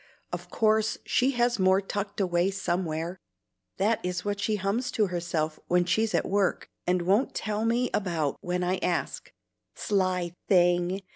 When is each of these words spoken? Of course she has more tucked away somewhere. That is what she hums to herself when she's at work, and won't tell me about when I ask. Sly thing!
Of 0.33 0.49
course 0.49 0.97
she 1.05 1.29
has 1.33 1.59
more 1.59 1.79
tucked 1.79 2.19
away 2.19 2.49
somewhere. 2.49 3.19
That 3.77 4.03
is 4.03 4.25
what 4.25 4.39
she 4.39 4.55
hums 4.55 4.89
to 4.93 5.05
herself 5.05 5.59
when 5.67 5.85
she's 5.85 6.15
at 6.15 6.27
work, 6.27 6.67
and 6.87 7.03
won't 7.03 7.35
tell 7.35 7.65
me 7.65 7.91
about 7.93 8.37
when 8.41 8.63
I 8.63 8.77
ask. 8.77 9.31
Sly 9.75 10.33
thing! 10.47 11.01